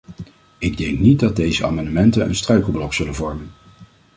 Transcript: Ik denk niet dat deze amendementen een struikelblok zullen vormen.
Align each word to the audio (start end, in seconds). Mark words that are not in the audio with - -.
Ik 0.57 0.77
denk 0.77 0.99
niet 0.99 1.19
dat 1.19 1.35
deze 1.35 1.65
amendementen 1.65 2.25
een 2.27 2.35
struikelblok 2.35 2.93
zullen 2.93 3.15
vormen. 3.15 3.51